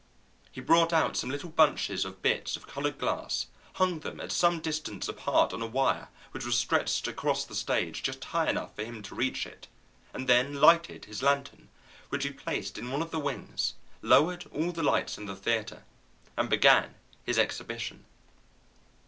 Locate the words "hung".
3.73-3.99